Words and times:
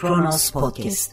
Kronos 0.00 0.50
Podcast. 0.50 1.12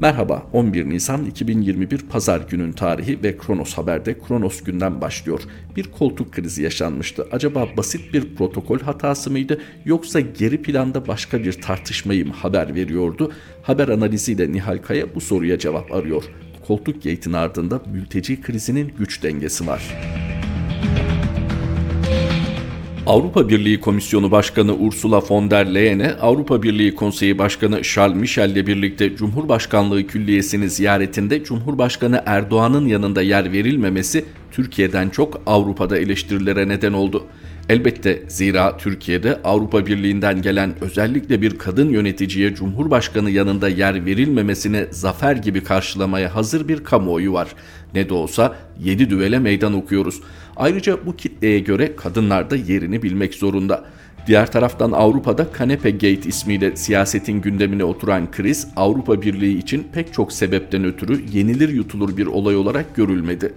Merhaba, 0.00 0.46
11 0.52 0.88
Nisan 0.88 1.24
2021 1.24 1.98
Pazar 1.98 2.40
günün 2.40 2.72
tarihi 2.72 3.22
ve 3.22 3.36
Kronos 3.36 3.74
Haber'de 3.74 4.18
Kronos 4.18 4.62
günden 4.62 5.00
başlıyor. 5.00 5.40
Bir 5.76 5.92
koltuk 5.92 6.32
krizi 6.32 6.62
yaşanmıştı. 6.62 7.26
Acaba 7.32 7.66
basit 7.76 8.14
bir 8.14 8.34
protokol 8.34 8.80
hatası 8.80 9.30
mıydı 9.30 9.60
yoksa 9.84 10.20
geri 10.20 10.62
planda 10.62 11.06
başka 11.06 11.44
bir 11.44 11.60
tartışmayı 11.62 12.26
mı 12.26 12.32
haber 12.32 12.74
veriyordu? 12.74 13.32
Haber 13.62 13.88
analiziyle 13.88 14.52
Nihal 14.52 14.78
Kaya 14.78 15.14
bu 15.14 15.20
soruya 15.20 15.58
cevap 15.58 15.92
arıyor. 15.92 16.24
Koltuk 16.66 16.94
gate'in 16.94 17.32
ardında 17.32 17.82
mülteci 17.92 18.40
krizinin 18.40 18.92
güç 18.98 19.22
dengesi 19.22 19.66
var. 19.66 19.82
Avrupa 23.08 23.48
Birliği 23.48 23.80
Komisyonu 23.80 24.30
Başkanı 24.30 24.74
Ursula 24.74 25.22
von 25.30 25.50
der 25.50 25.74
Leyen'e 25.74 26.14
Avrupa 26.14 26.62
Birliği 26.62 26.94
Konseyi 26.94 27.38
Başkanı 27.38 27.82
Charles 27.82 28.16
Michel 28.16 28.50
ile 28.50 28.66
birlikte 28.66 29.16
Cumhurbaşkanlığı 29.16 30.06
Külliyesi'ni 30.06 30.70
ziyaretinde 30.70 31.44
Cumhurbaşkanı 31.44 32.22
Erdoğan'ın 32.26 32.86
yanında 32.86 33.22
yer 33.22 33.52
verilmemesi 33.52 34.24
Türkiye'den 34.52 35.08
çok 35.08 35.40
Avrupa'da 35.46 35.98
eleştirilere 35.98 36.68
neden 36.68 36.92
oldu. 36.92 37.24
Elbette 37.68 38.22
zira 38.28 38.76
Türkiye'de 38.76 39.42
Avrupa 39.44 39.86
Birliği'nden 39.86 40.42
gelen 40.42 40.74
özellikle 40.80 41.42
bir 41.42 41.58
kadın 41.58 41.90
yöneticiye 41.90 42.54
Cumhurbaşkanı 42.54 43.30
yanında 43.30 43.68
yer 43.68 44.06
verilmemesine 44.06 44.86
zafer 44.90 45.36
gibi 45.36 45.64
karşılamaya 45.64 46.34
hazır 46.34 46.68
bir 46.68 46.84
kamuoyu 46.84 47.32
var. 47.32 47.48
Ne 47.94 48.08
de 48.08 48.14
olsa 48.14 48.56
7 48.80 49.10
düvele 49.10 49.38
meydan 49.38 49.72
okuyoruz. 49.72 50.20
Ayrıca 50.58 51.06
bu 51.06 51.16
kitleye 51.16 51.58
göre 51.58 51.96
kadınlar 51.96 52.50
da 52.50 52.56
yerini 52.56 53.02
bilmek 53.02 53.34
zorunda. 53.34 53.84
Diğer 54.26 54.52
taraftan 54.52 54.92
Avrupa'da 54.92 55.52
Kanepe 55.52 55.90
Gate 55.90 56.28
ismiyle 56.28 56.76
siyasetin 56.76 57.40
gündemine 57.40 57.84
oturan 57.84 58.30
kriz 58.30 58.68
Avrupa 58.76 59.22
Birliği 59.22 59.58
için 59.58 59.86
pek 59.92 60.12
çok 60.12 60.32
sebepten 60.32 60.84
ötürü 60.84 61.24
yenilir 61.32 61.68
yutulur 61.68 62.16
bir 62.16 62.26
olay 62.26 62.56
olarak 62.56 62.96
görülmedi. 62.96 63.52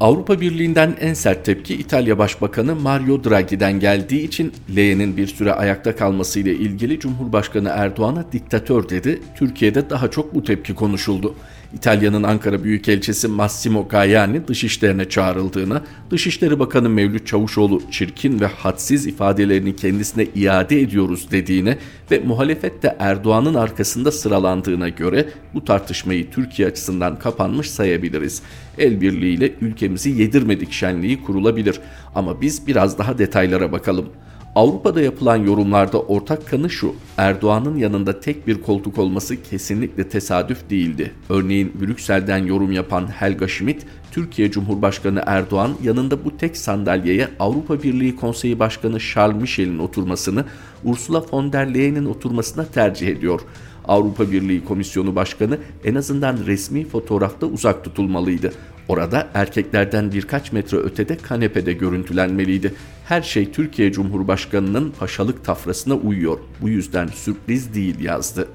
Avrupa 0.00 0.40
Birliği'nden 0.40 0.96
en 1.00 1.14
sert 1.14 1.44
tepki 1.44 1.74
İtalya 1.74 2.18
Başbakanı 2.18 2.74
Mario 2.74 3.24
Draghi'den 3.24 3.80
geldiği 3.80 4.24
için 4.24 4.52
Leyen'in 4.76 5.16
bir 5.16 5.26
süre 5.26 5.52
ayakta 5.52 5.96
kalmasıyla 5.96 6.52
ilgili 6.52 7.00
Cumhurbaşkanı 7.00 7.68
Erdoğan'a 7.68 8.32
diktatör 8.32 8.88
dedi. 8.88 9.20
Türkiye'de 9.38 9.90
daha 9.90 10.10
çok 10.10 10.34
bu 10.34 10.44
tepki 10.44 10.74
konuşuldu. 10.74 11.34
İtalya'nın 11.74 12.22
Ankara 12.22 12.64
Büyükelçisi 12.64 13.28
Massimo 13.28 13.88
Gaiani 13.88 14.48
dışişlerine 14.48 15.08
çağrıldığını, 15.08 15.82
Dışişleri 16.10 16.58
Bakanı 16.58 16.88
Mevlüt 16.88 17.26
Çavuşoğlu 17.26 17.82
çirkin 17.90 18.40
ve 18.40 18.46
hadsiz 18.46 19.06
ifadelerini 19.06 19.76
kendisine 19.76 20.26
iade 20.34 20.80
ediyoruz 20.80 21.30
dediğine 21.30 21.78
ve 22.10 22.18
muhalefette 22.18 22.96
Erdoğan'ın 22.98 23.54
arkasında 23.54 24.12
sıralandığına 24.12 24.88
göre 24.88 25.28
bu 25.54 25.64
tartışmayı 25.64 26.30
Türkiye 26.30 26.68
açısından 26.68 27.18
kapanmış 27.18 27.70
sayabiliriz. 27.70 28.42
El 28.78 29.00
birliğiyle 29.00 29.52
ülkemizi 29.60 30.10
yedirmedik 30.10 30.72
şenliği 30.72 31.22
kurulabilir 31.22 31.80
ama 32.14 32.40
biz 32.40 32.66
biraz 32.66 32.98
daha 32.98 33.18
detaylara 33.18 33.72
bakalım. 33.72 34.08
Avrupa'da 34.54 35.00
yapılan 35.00 35.36
yorumlarda 35.36 36.00
ortak 36.00 36.48
kanı 36.48 36.70
şu, 36.70 36.94
Erdoğan'ın 37.16 37.76
yanında 37.76 38.20
tek 38.20 38.46
bir 38.46 38.62
koltuk 38.62 38.98
olması 38.98 39.42
kesinlikle 39.42 40.08
tesadüf 40.08 40.70
değildi. 40.70 41.12
Örneğin 41.28 41.72
Brüksel'den 41.80 42.38
yorum 42.38 42.72
yapan 42.72 43.06
Helga 43.06 43.48
Schmidt, 43.48 43.86
Türkiye 44.12 44.50
Cumhurbaşkanı 44.50 45.22
Erdoğan 45.26 45.72
yanında 45.82 46.24
bu 46.24 46.36
tek 46.36 46.56
sandalyeye 46.56 47.28
Avrupa 47.38 47.82
Birliği 47.82 48.16
Konseyi 48.16 48.58
Başkanı 48.58 48.98
Charles 49.00 49.40
Michel'in 49.40 49.78
oturmasını 49.78 50.44
Ursula 50.84 51.24
von 51.32 51.52
der 51.52 51.74
Leyen'in 51.74 52.04
oturmasına 52.04 52.64
tercih 52.64 53.08
ediyor. 53.08 53.40
Avrupa 53.88 54.30
Birliği 54.32 54.64
Komisyonu 54.64 55.16
Başkanı 55.16 55.58
en 55.84 55.94
azından 55.94 56.38
resmi 56.46 56.84
fotoğrafta 56.84 57.46
uzak 57.46 57.84
tutulmalıydı. 57.84 58.52
Orada 58.88 59.28
erkeklerden 59.34 60.12
birkaç 60.12 60.52
metre 60.52 60.76
ötede 60.76 61.16
kanepede 61.16 61.72
görüntülenmeliydi. 61.72 62.74
Her 63.04 63.22
şey 63.22 63.52
Türkiye 63.52 63.92
Cumhurbaşkanı'nın 63.92 64.90
paşalık 64.98 65.44
tafrasına 65.44 65.94
uyuyor. 65.94 66.38
Bu 66.62 66.68
yüzden 66.68 67.06
sürpriz 67.06 67.74
değil 67.74 68.00
yazdı. 68.00 68.48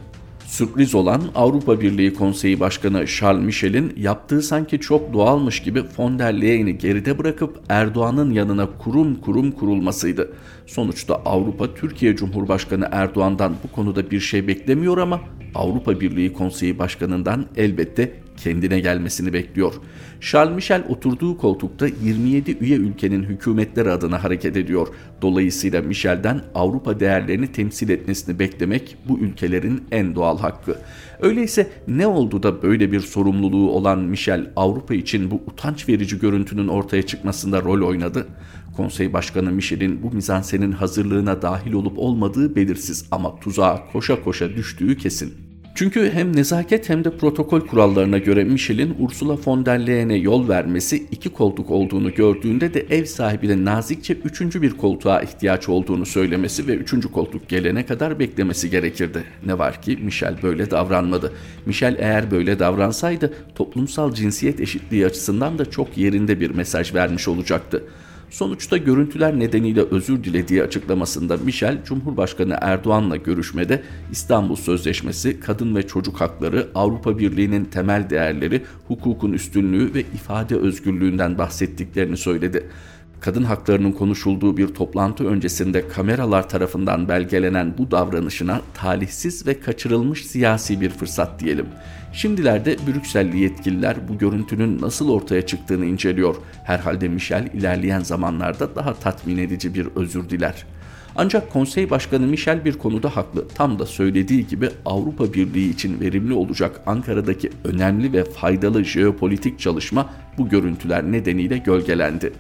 Sürpriz 0.45 0.95
olan 0.95 1.21
Avrupa 1.35 1.81
Birliği 1.81 2.13
Konseyi 2.13 2.59
Başkanı 2.59 3.05
Charles 3.07 3.45
Michel'in 3.45 3.93
yaptığı 3.97 4.41
sanki 4.41 4.79
çok 4.79 5.13
doğalmış 5.13 5.61
gibi 5.61 5.83
von 5.97 6.19
der 6.19 6.41
Leyen'i 6.41 6.77
geride 6.77 7.17
bırakıp 7.17 7.59
Erdoğan'ın 7.69 8.31
yanına 8.31 8.67
kurum 8.77 9.15
kurum 9.15 9.51
kurulmasıydı. 9.51 10.33
Sonuçta 10.65 11.15
Avrupa 11.15 11.73
Türkiye 11.73 12.15
Cumhurbaşkanı 12.15 12.87
Erdoğan'dan 12.91 13.55
bu 13.63 13.75
konuda 13.75 14.11
bir 14.11 14.19
şey 14.19 14.47
beklemiyor 14.47 14.97
ama 14.97 15.21
Avrupa 15.55 15.99
Birliği 15.99 16.33
Konseyi 16.33 16.79
Başkanı'ndan 16.79 17.45
elbette 17.57 18.13
kendine 18.43 18.79
gelmesini 18.79 19.33
bekliyor. 19.33 19.73
Charles 20.21 20.55
Michel 20.55 20.83
oturduğu 20.89 21.37
koltukta 21.37 21.87
27 21.87 22.57
üye 22.61 22.77
ülkenin 22.77 23.23
hükümetleri 23.23 23.91
adına 23.91 24.23
hareket 24.23 24.57
ediyor. 24.57 24.87
Dolayısıyla 25.21 25.81
Michel'den 25.81 26.41
Avrupa 26.55 26.99
değerlerini 26.99 27.51
temsil 27.51 27.89
etmesini 27.89 28.39
beklemek 28.39 28.97
bu 29.09 29.19
ülkelerin 29.19 29.83
en 29.91 30.15
doğal 30.15 30.39
hakkı. 30.39 30.75
Öyleyse 31.19 31.67
ne 31.87 32.07
oldu 32.07 32.43
da 32.43 32.63
böyle 32.63 32.91
bir 32.91 32.99
sorumluluğu 32.99 33.71
olan 33.71 33.99
Michel 33.99 34.51
Avrupa 34.55 34.93
için 34.93 35.31
bu 35.31 35.41
utanç 35.47 35.89
verici 35.89 36.19
görüntünün 36.19 36.67
ortaya 36.67 37.01
çıkmasında 37.01 37.61
rol 37.61 37.87
oynadı? 37.87 38.27
Konsey 38.77 39.13
Başkanı 39.13 39.51
Michel'in 39.51 40.03
bu 40.03 40.11
mizansenin 40.11 40.71
hazırlığına 40.71 41.41
dahil 41.41 41.73
olup 41.73 41.99
olmadığı 41.99 42.55
belirsiz 42.55 43.05
ama 43.11 43.39
tuzağa 43.39 43.85
koşa 43.91 44.23
koşa 44.23 44.49
düştüğü 44.49 44.97
kesin. 44.97 45.48
Çünkü 45.79 46.11
hem 46.13 46.35
nezaket 46.35 46.89
hem 46.89 47.03
de 47.03 47.17
protokol 47.17 47.61
kurallarına 47.61 48.17
göre 48.17 48.43
Michel'in 48.43 48.95
Ursula 48.99 49.37
von 49.45 49.65
der 49.65 49.87
Leyen'e 49.87 50.15
yol 50.15 50.49
vermesi 50.49 51.07
iki 51.11 51.29
koltuk 51.29 51.71
olduğunu 51.71 52.13
gördüğünde 52.13 52.73
de 52.73 52.85
ev 52.89 53.05
sahibine 53.05 53.65
nazikçe 53.65 54.13
üçüncü 54.13 54.61
bir 54.61 54.71
koltuğa 54.71 55.21
ihtiyaç 55.21 55.69
olduğunu 55.69 56.05
söylemesi 56.05 56.67
ve 56.67 56.75
üçüncü 56.75 57.11
koltuk 57.11 57.49
gelene 57.49 57.85
kadar 57.85 58.19
beklemesi 58.19 58.69
gerekirdi. 58.69 59.23
Ne 59.45 59.57
var 59.57 59.81
ki 59.81 59.99
Michel 60.01 60.35
böyle 60.43 60.71
davranmadı. 60.71 61.33
Michel 61.65 61.95
eğer 61.99 62.31
böyle 62.31 62.59
davransaydı 62.59 63.33
toplumsal 63.55 64.13
cinsiyet 64.13 64.59
eşitliği 64.59 65.05
açısından 65.05 65.59
da 65.59 65.65
çok 65.65 65.97
yerinde 65.97 66.39
bir 66.39 66.49
mesaj 66.49 66.93
vermiş 66.93 67.27
olacaktı. 67.27 67.83
Sonuçta 68.29 68.77
görüntüler 68.77 69.39
nedeniyle 69.39 69.81
özür 69.81 70.23
dilediği 70.23 70.63
açıklamasında 70.63 71.37
Michel, 71.37 71.83
Cumhurbaşkanı 71.85 72.57
Erdoğan'la 72.61 73.15
görüşmede 73.15 73.83
İstanbul 74.11 74.55
Sözleşmesi, 74.55 75.39
kadın 75.39 75.75
ve 75.75 75.87
çocuk 75.87 76.21
hakları, 76.21 76.67
Avrupa 76.75 77.19
Birliği'nin 77.19 77.65
temel 77.65 78.09
değerleri, 78.09 78.61
hukukun 78.87 79.33
üstünlüğü 79.33 79.93
ve 79.93 79.99
ifade 79.99 80.55
özgürlüğünden 80.55 81.37
bahsettiklerini 81.37 82.17
söyledi 82.17 82.69
kadın 83.19 83.43
haklarının 83.43 83.91
konuşulduğu 83.91 84.57
bir 84.57 84.67
toplantı 84.67 85.27
öncesinde 85.27 85.87
kameralar 85.87 86.49
tarafından 86.49 87.09
belgelenen 87.09 87.77
bu 87.77 87.91
davranışına 87.91 88.61
talihsiz 88.73 89.47
ve 89.47 89.59
kaçırılmış 89.59 90.25
siyasi 90.25 90.81
bir 90.81 90.89
fırsat 90.89 91.39
diyelim. 91.39 91.65
Şimdilerde 92.13 92.77
Brükselli 92.87 93.39
yetkililer 93.39 94.07
bu 94.07 94.17
görüntünün 94.17 94.81
nasıl 94.81 95.09
ortaya 95.09 95.45
çıktığını 95.45 95.85
inceliyor. 95.85 96.35
Herhalde 96.63 97.07
Michel 97.07 97.47
ilerleyen 97.53 97.99
zamanlarda 97.99 98.75
daha 98.75 98.93
tatmin 98.93 99.37
edici 99.37 99.73
bir 99.73 99.87
özür 99.95 100.29
diler. 100.29 100.65
Ancak 101.15 101.51
konsey 101.51 101.89
başkanı 101.89 102.27
Michel 102.27 102.65
bir 102.65 102.73
konuda 102.73 103.15
haklı. 103.15 103.47
Tam 103.47 103.79
da 103.79 103.85
söylediği 103.85 104.47
gibi 104.47 104.69
Avrupa 104.85 105.33
Birliği 105.33 105.69
için 105.69 106.01
verimli 106.01 106.33
olacak 106.33 106.81
Ankara'daki 106.85 107.49
önemli 107.63 108.13
ve 108.13 108.23
faydalı 108.23 108.83
jeopolitik 108.83 109.59
çalışma 109.59 110.09
bu 110.37 110.49
görüntüler 110.49 111.11
nedeniyle 111.11 111.57
gölgelendi. 111.57 112.33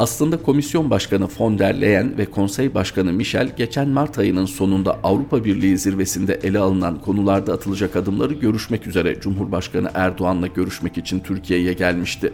Aslında 0.00 0.42
komisyon 0.42 0.90
başkanı 0.90 1.28
von 1.38 1.58
der 1.58 1.80
Leyen 1.80 2.18
ve 2.18 2.24
konsey 2.26 2.74
başkanı 2.74 3.12
Michel 3.12 3.56
geçen 3.56 3.88
Mart 3.88 4.18
ayının 4.18 4.44
sonunda 4.46 4.98
Avrupa 5.02 5.44
Birliği 5.44 5.78
zirvesinde 5.78 6.34
ele 6.42 6.58
alınan 6.58 7.00
konularda 7.00 7.52
atılacak 7.52 7.96
adımları 7.96 8.34
görüşmek 8.34 8.86
üzere 8.86 9.20
Cumhurbaşkanı 9.20 9.90
Erdoğan'la 9.94 10.46
görüşmek 10.46 10.98
için 10.98 11.20
Türkiye'ye 11.20 11.72
gelmişti. 11.72 12.32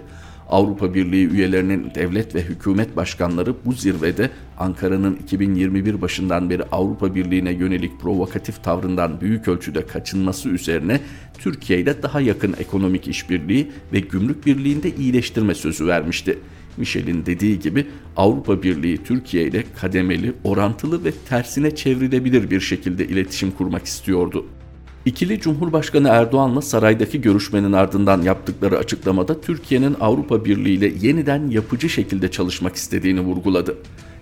Avrupa 0.48 0.94
Birliği 0.94 1.28
üyelerinin 1.28 1.90
devlet 1.94 2.34
ve 2.34 2.42
hükümet 2.42 2.96
başkanları 2.96 3.54
bu 3.64 3.72
zirvede 3.72 4.30
Ankara'nın 4.58 5.16
2021 5.16 6.02
başından 6.02 6.50
beri 6.50 6.62
Avrupa 6.72 7.14
Birliği'ne 7.14 7.52
yönelik 7.52 8.00
provokatif 8.00 8.64
tavrından 8.64 9.20
büyük 9.20 9.48
ölçüde 9.48 9.86
kaçınması 9.86 10.48
üzerine 10.48 11.00
Türkiye 11.38 11.78
ile 11.78 12.02
daha 12.02 12.20
yakın 12.20 12.54
ekonomik 12.58 13.08
işbirliği 13.08 13.72
ve 13.92 14.00
gümrük 14.00 14.46
birliğinde 14.46 14.94
iyileştirme 14.94 15.54
sözü 15.54 15.86
vermişti. 15.86 16.38
Michel'in 16.76 17.26
dediği 17.26 17.61
gibi 17.61 17.87
Avrupa 18.17 18.62
Birliği 18.62 19.05
Türkiye 19.05 19.44
ile 19.44 19.64
kademeli, 19.81 20.32
orantılı 20.44 21.05
ve 21.05 21.12
tersine 21.28 21.76
çevrilebilir 21.76 22.50
bir 22.50 22.61
şekilde 22.61 23.06
iletişim 23.06 23.50
kurmak 23.50 23.84
istiyordu. 23.84 24.46
İkili 25.06 25.40
Cumhurbaşkanı 25.40 26.08
Erdoğan'la 26.08 26.62
saraydaki 26.62 27.20
görüşmenin 27.20 27.73
ardından 27.73 28.23
yaptıkları 28.23 28.78
açıklamada 28.78 29.40
Türkiye'nin 29.40 29.96
Avrupa 30.00 30.44
Birliği 30.44 30.75
ile 30.75 30.93
yeniden 31.00 31.50
yapıcı 31.50 31.88
şekilde 31.88 32.31
çalışmak 32.31 32.76
istediğini 32.76 33.20
vurguladı. 33.20 33.76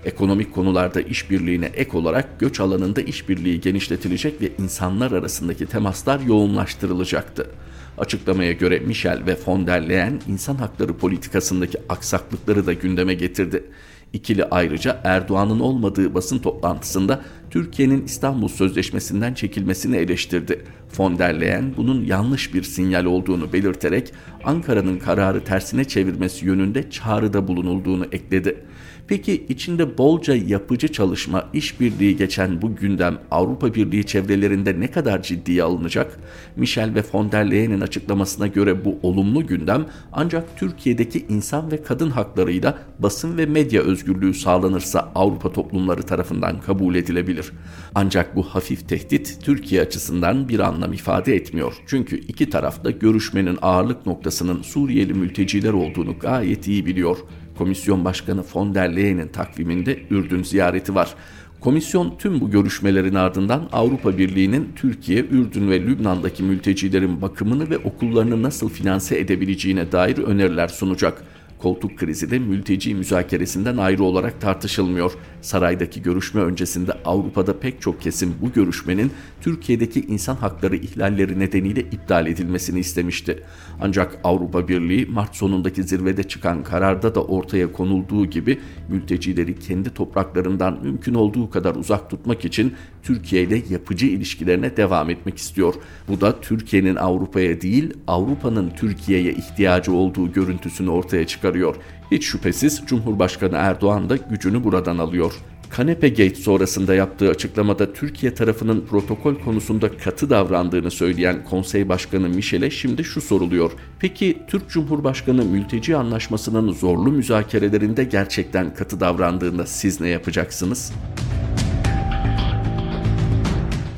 Ekonomik 0.05 0.55
konularda 0.55 1.01
işbirliğine 1.01 1.67
ek 1.67 1.97
olarak 1.97 2.41
göç 2.41 2.61
alanında 2.61 3.01
işbirliği 3.01 3.61
genişletilecek 3.61 4.41
ve 4.43 4.53
insanlar 4.59 5.13
arasındaki 5.13 5.67
temaslar 5.67 6.21
yoğunlaştırılacaktı. 6.21 7.51
Açıklamaya 7.99 8.53
göre 8.53 8.79
Michel 8.79 9.27
ve 9.27 9.37
von 9.47 9.67
der 9.67 9.89
Leyen 9.89 10.21
insan 10.29 10.55
hakları 10.55 10.97
politikasındaki 10.97 11.79
aksaklıkları 11.89 12.67
da 12.67 12.73
gündeme 12.73 13.15
getirdi. 13.15 13.65
İkili 14.13 14.45
ayrıca 14.45 15.01
Erdoğan'ın 15.05 15.61
olmadığı 15.61 16.15
basın 16.15 16.39
toplantısında 16.39 17.23
Türkiye'nin 17.51 18.05
İstanbul 18.05 18.49
Sözleşmesi'nden 18.49 19.35
çekilmesini 19.35 19.97
eleştirdi. 19.97 20.65
Von 20.99 21.19
der 21.19 21.41
Leyen 21.41 21.75
bunun 21.77 22.05
yanlış 22.05 22.55
bir 22.55 22.63
sinyal 22.63 23.05
olduğunu 23.05 23.53
belirterek 23.53 24.13
Ankara'nın 24.45 24.99
kararı 24.99 25.45
tersine 25.45 25.85
çevirmesi 25.85 26.47
yönünde 26.47 26.91
çağrıda 26.91 27.49
bulunulduğunu 27.49 28.07
ekledi. 28.13 28.65
Peki 29.09 29.47
içinde 29.49 29.99
bolca 29.99 30.35
yapıcı 30.35 30.89
çalışma, 30.89 31.49
işbirliği 31.53 32.17
geçen 32.17 32.63
bu 32.63 32.77
gündem 32.77 33.19
Avrupa 33.31 33.75
Birliği 33.75 34.05
çevrelerinde 34.05 34.81
ne 34.81 34.91
kadar 34.91 35.23
ciddiye 35.23 35.63
alınacak? 35.63 36.19
Michel 36.57 36.95
ve 36.95 37.03
von 37.13 37.33
der 37.33 37.51
Leyen'in 37.51 37.81
açıklamasına 37.81 38.47
göre 38.47 38.85
bu 38.85 38.99
olumlu 39.03 39.47
gündem 39.47 39.87
ancak 40.13 40.59
Türkiye'deki 40.59 41.27
insan 41.29 41.73
ve 41.73 41.83
kadın 41.83 42.11
haklarıyla 42.11 42.79
basın 42.99 43.39
ve 43.39 43.47
medya 43.47 43.83
özgürlüğü 43.83 44.35
sağlanırsa 44.35 45.13
Avrupa 45.15 45.53
toplumları 45.53 46.03
tarafından 46.03 46.61
kabul 46.61 46.95
edilebilir. 46.95 47.53
Ancak 47.95 48.37
bu 48.37 48.43
hafif 48.43 48.89
tehdit 48.89 49.39
Türkiye 49.43 49.83
açısından 49.83 50.49
bir 50.49 50.59
anlam 50.59 50.93
ifade 50.93 51.35
etmiyor. 51.35 51.75
Çünkü 51.87 52.19
iki 52.19 52.51
tarafta 52.51 52.91
görüşmenin 52.91 53.59
ağırlık 53.63 54.07
noktasının 54.07 54.63
Suriyeli 54.63 55.15
mülteciler 55.15 55.73
olduğunu 55.73 56.19
gayet 56.19 56.69
iyi 56.69 56.87
biliyor. 56.87 57.19
Komisyon 57.59 58.05
Başkanı 58.05 58.45
von 58.55 58.75
der 58.75 58.97
Leyen'in 58.97 59.29
takviminde 59.29 59.99
Ürdün 60.11 60.43
ziyareti 60.43 60.95
var. 60.95 61.15
Komisyon 61.61 62.15
tüm 62.19 62.41
bu 62.41 62.51
görüşmelerin 62.51 63.15
ardından 63.15 63.69
Avrupa 63.73 64.19
Birliği'nin 64.19 64.73
Türkiye, 64.77 65.21
Ürdün 65.21 65.71
ve 65.71 65.81
Lübnan'daki 65.81 66.43
mültecilerin 66.43 67.23
bakımını 67.23 67.71
ve 67.71 67.79
okullarını 67.79 68.43
nasıl 68.43 68.69
finanse 68.69 69.19
edebileceğine 69.19 69.93
dair 69.93 70.19
öneriler 70.19 70.69
sunacak. 70.69 71.23
Koltuk 71.65 71.99
krizi 71.99 72.31
de 72.31 72.39
mülteci 72.39 72.95
müzakeresinden 72.95 73.77
ayrı 73.77 74.03
olarak 74.03 74.41
tartışılmıyor. 74.41 75.13
Saraydaki 75.41 76.03
görüşme 76.03 76.41
öncesinde 76.41 76.93
Avrupa'da 77.05 77.59
pek 77.59 77.81
çok 77.81 78.01
kesim 78.01 78.35
bu 78.43 78.53
görüşmenin 78.53 79.11
Türkiye'deki 79.41 80.01
insan 80.01 80.37
hakları 80.37 80.77
ihlalleri 80.77 81.39
nedeniyle 81.39 81.81
iptal 81.81 82.27
edilmesini 82.27 82.79
istemişti. 82.79 83.43
Ancak 83.81 84.19
Avrupa 84.25 84.69
Birliği 84.69 85.07
Mart 85.07 85.37
sonundaki 85.37 85.83
zirvede 85.83 86.23
çıkan 86.23 86.63
kararda 86.63 87.15
da 87.15 87.25
ortaya 87.25 87.73
konulduğu 87.73 88.27
gibi 88.27 88.61
mültecileri 88.89 89.59
kendi 89.59 89.95
topraklarından 89.95 90.79
mümkün 90.83 91.15
olduğu 91.15 91.51
kadar 91.51 91.75
uzak 91.75 92.11
tutmak 92.11 92.45
için 92.45 92.75
Türkiye 93.05 93.43
ile 93.43 93.63
yapıcı 93.71 94.07
ilişkilerine 94.07 94.77
devam 94.77 95.11
etmek 95.11 95.39
istiyor. 95.39 95.75
Bu 96.09 96.21
da 96.21 96.41
Türkiye'nin 96.41 96.97
Avrupa'ya 96.97 97.61
değil 97.61 97.95
Avrupa'nın 98.07 98.71
Türkiye'ye 98.71 99.33
ihtiyacı 99.33 99.93
olduğu 99.93 100.33
görüntüsünü 100.33 100.91
ortaya 100.91 101.27
çıkarıyor. 101.27 101.77
Hiç 102.11 102.25
şüphesiz 102.25 102.83
Cumhurbaşkanı 102.87 103.57
Erdoğan 103.57 104.11
da 104.11 104.17
gücünü 104.17 104.65
buradan 104.65 104.99
alıyor. 104.99 105.33
Kanepe 105.71 106.09
Gate 106.09 106.35
sonrasında 106.35 106.95
yaptığı 106.95 107.31
açıklamada 107.31 107.93
Türkiye 107.93 108.35
tarafının 108.35 108.87
protokol 108.91 109.35
konusunda 109.35 109.97
katı 109.99 110.31
davrandığını 110.31 110.91
söyleyen 110.91 111.45
Konsey 111.45 111.89
Başkanı 111.89 112.29
Michel'e 112.29 112.71
şimdi 112.71 113.05
şu 113.05 113.21
soruluyor. 113.21 113.73
Peki 113.99 114.39
Türk 114.49 114.71
Cumhurbaşkanı 114.71 115.45
mülteci 115.45 115.97
anlaşmasının 115.97 116.73
zorlu 116.73 117.13
müzakerelerinde 117.13 118.05
gerçekten 118.05 118.75
katı 118.75 119.01
davrandığında 119.01 119.67
siz 119.67 120.01
ne 120.01 120.09
yapacaksınız? 120.09 120.93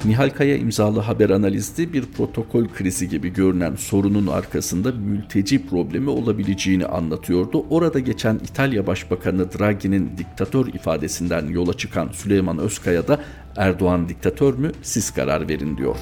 Nihal 0.07 0.31
Kaya 0.31 0.57
imzalı 0.57 1.01
haber 1.01 1.31
analizde 1.31 1.93
bir 1.93 2.07
protokol 2.07 2.69
krizi 2.69 3.09
gibi 3.09 3.33
görünen 3.33 3.75
sorunun 3.75 4.27
arkasında 4.27 4.93
mülteci 4.93 5.67
problemi 5.67 6.11
olabileceğini 6.11 6.87
anlatıyordu. 6.87 7.67
Orada 7.71 7.99
geçen 7.99 8.35
İtalya 8.35 8.87
Başbakanı 8.87 9.53
Draghi'nin 9.53 10.19
diktatör 10.19 10.67
ifadesinden 10.67 11.47
yola 11.47 11.75
çıkan 11.75 12.09
Süleyman 12.13 12.59
Özkaya 12.59 13.09
da 13.09 13.21
Erdoğan 13.57 14.09
diktatör 14.09 14.59
mü 14.59 14.73
siz 14.83 15.11
karar 15.11 15.49
verin 15.49 15.77
diyor. 15.77 15.97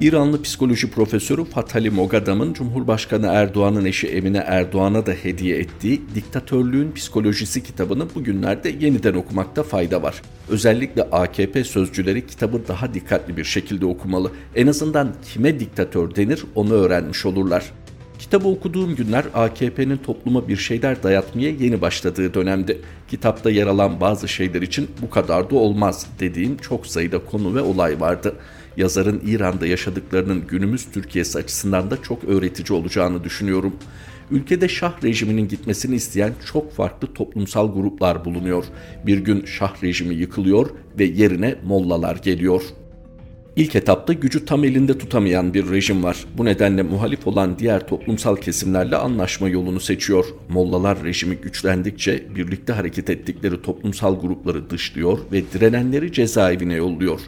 İranlı 0.00 0.42
psikoloji 0.42 0.90
profesörü 0.90 1.44
Fatali 1.44 1.90
Mogadam'ın 1.90 2.52
Cumhurbaşkanı 2.52 3.26
Erdoğan'ın 3.26 3.84
eşi 3.84 4.06
Emine 4.08 4.38
Erdoğan'a 4.38 5.06
da 5.06 5.12
hediye 5.12 5.58
ettiği 5.58 6.02
Diktatörlüğün 6.14 6.92
Psikolojisi 6.92 7.62
kitabını 7.62 8.14
bugünlerde 8.14 8.74
yeniden 8.80 9.14
okumakta 9.14 9.62
fayda 9.62 10.02
var. 10.02 10.22
Özellikle 10.48 11.02
AKP 11.02 11.64
sözcüleri 11.64 12.26
kitabı 12.26 12.68
daha 12.68 12.94
dikkatli 12.94 13.36
bir 13.36 13.44
şekilde 13.44 13.86
okumalı. 13.86 14.32
En 14.54 14.66
azından 14.66 15.14
kime 15.32 15.60
diktatör 15.60 16.14
denir 16.14 16.44
onu 16.54 16.72
öğrenmiş 16.72 17.26
olurlar. 17.26 17.72
Kitabı 18.18 18.48
okuduğum 18.48 18.96
günler 18.96 19.24
AKP'nin 19.34 19.96
topluma 19.96 20.48
bir 20.48 20.56
şeyler 20.56 21.02
dayatmaya 21.02 21.50
yeni 21.50 21.80
başladığı 21.80 22.34
dönemdi. 22.34 22.80
Kitapta 23.08 23.50
yer 23.50 23.66
alan 23.66 24.00
bazı 24.00 24.28
şeyler 24.28 24.62
için 24.62 24.90
bu 25.02 25.10
kadar 25.10 25.50
da 25.50 25.56
olmaz 25.56 26.06
dediğim 26.20 26.56
çok 26.56 26.86
sayıda 26.86 27.18
konu 27.18 27.54
ve 27.54 27.60
olay 27.60 28.00
vardı 28.00 28.34
yazarın 28.76 29.22
İran'da 29.26 29.66
yaşadıklarının 29.66 30.46
günümüz 30.46 30.86
Türkiye'si 30.92 31.38
açısından 31.38 31.90
da 31.90 32.02
çok 32.02 32.24
öğretici 32.24 32.78
olacağını 32.78 33.24
düşünüyorum. 33.24 33.76
Ülkede 34.30 34.68
Şah 34.68 35.04
rejiminin 35.04 35.48
gitmesini 35.48 35.94
isteyen 35.94 36.32
çok 36.52 36.72
farklı 36.72 37.14
toplumsal 37.14 37.74
gruplar 37.74 38.24
bulunuyor. 38.24 38.64
Bir 39.06 39.18
gün 39.18 39.44
Şah 39.44 39.82
rejimi 39.82 40.14
yıkılıyor 40.14 40.70
ve 40.98 41.04
yerine 41.04 41.54
mollalar 41.64 42.16
geliyor. 42.16 42.62
İlk 43.56 43.76
etapta 43.76 44.12
gücü 44.12 44.44
tam 44.44 44.64
elinde 44.64 44.98
tutamayan 44.98 45.54
bir 45.54 45.70
rejim 45.70 46.04
var. 46.04 46.16
Bu 46.38 46.44
nedenle 46.44 46.82
muhalif 46.82 47.26
olan 47.26 47.58
diğer 47.58 47.88
toplumsal 47.88 48.36
kesimlerle 48.36 48.96
anlaşma 48.96 49.48
yolunu 49.48 49.80
seçiyor. 49.80 50.24
Mollalar 50.48 51.04
rejimi 51.04 51.36
güçlendikçe 51.36 52.34
birlikte 52.34 52.72
hareket 52.72 53.10
ettikleri 53.10 53.62
toplumsal 53.62 54.20
grupları 54.20 54.70
dışlıyor 54.70 55.18
ve 55.32 55.42
direnenleri 55.52 56.12
cezaevine 56.12 56.74
yolluyor 56.74 57.20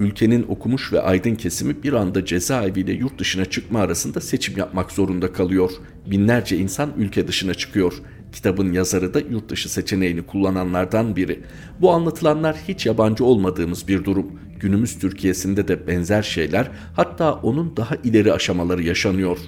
ülkenin 0.00 0.46
okumuş 0.48 0.92
ve 0.92 1.00
aydın 1.00 1.34
kesimi 1.34 1.82
bir 1.82 1.92
anda 1.92 2.24
cezaeviyle 2.24 2.92
yurt 2.92 3.18
dışına 3.18 3.44
çıkma 3.44 3.80
arasında 3.80 4.20
seçim 4.20 4.58
yapmak 4.58 4.92
zorunda 4.92 5.32
kalıyor. 5.32 5.70
Binlerce 6.06 6.56
insan 6.56 6.90
ülke 6.98 7.28
dışına 7.28 7.54
çıkıyor. 7.54 7.92
Kitabın 8.32 8.72
yazarı 8.72 9.14
da 9.14 9.20
yurt 9.20 9.48
dışı 9.48 9.72
seçeneğini 9.72 10.22
kullananlardan 10.22 11.16
biri. 11.16 11.40
Bu 11.80 11.92
anlatılanlar 11.92 12.56
hiç 12.68 12.86
yabancı 12.86 13.24
olmadığımız 13.24 13.88
bir 13.88 14.04
durum. 14.04 14.26
Günümüz 14.60 14.98
Türkiye'sinde 14.98 15.68
de 15.68 15.86
benzer 15.86 16.22
şeyler 16.22 16.70
hatta 16.96 17.32
onun 17.32 17.76
daha 17.76 17.96
ileri 18.04 18.32
aşamaları 18.32 18.82
yaşanıyor. 18.82 19.38